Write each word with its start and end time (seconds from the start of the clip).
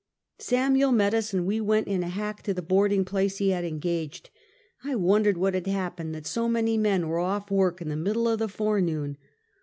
Samuel 0.39 0.91
met 0.93 1.13
us, 1.13 1.31
and 1.31 1.41
as 1.43 1.47
we 1.47 1.61
went 1.61 1.87
in 1.87 2.01
a 2.01 2.07
hack 2.07 2.41
to 2.41 2.55
the 2.55 2.63
boarding 2.63 3.05
place 3.05 3.37
he 3.37 3.51
had 3.51 3.63
engaged. 3.63 4.31
I 4.83 4.95
wondered 4.95 5.37
what 5.37 5.53
had 5.53 5.67
happened 5.67 6.15
that 6.15 6.25
so 6.25 6.49
many 6.49 6.75
men 6.75 7.07
were 7.07 7.19
off 7.19 7.51
work 7.51 7.81
in 7.83 7.89
the 7.89 7.95
middle 7.95 8.27
of 8.27 8.39
the 8.39 8.47
forenoon. 8.47 9.17